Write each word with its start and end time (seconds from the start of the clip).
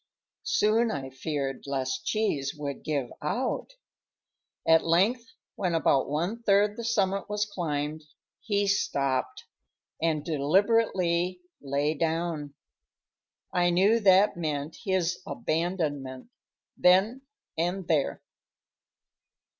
Soon 0.49 0.89
I 0.89 1.11
feared 1.11 1.65
lest 1.67 2.07
Cheese 2.07 2.55
would 2.57 2.83
give 2.83 3.11
out. 3.21 3.73
At 4.67 4.83
length, 4.83 5.27
when 5.53 5.75
about 5.75 6.09
one 6.09 6.41
third 6.41 6.75
the 6.75 6.83
summit 6.83 7.29
was 7.29 7.45
climbed, 7.45 8.05
he 8.39 8.65
stopped 8.65 9.43
and 10.01 10.25
deliberately 10.25 11.41
lay 11.61 11.93
down. 11.93 12.55
I 13.53 13.69
knew 13.69 13.99
that 13.99 14.35
meant 14.35 14.79
his 14.85 15.21
abandonment, 15.27 16.31
then 16.75 17.21
and 17.55 17.87
there. 17.87 18.23